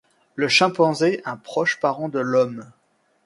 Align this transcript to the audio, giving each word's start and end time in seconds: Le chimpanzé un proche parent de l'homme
Le 0.33 0.47
chimpanzé 0.47 1.21
un 1.25 1.37
proche 1.37 1.79
parent 1.79 2.09
de 2.09 2.17
l'homme 2.17 2.65